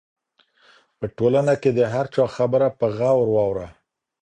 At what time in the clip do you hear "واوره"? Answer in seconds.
3.33-3.67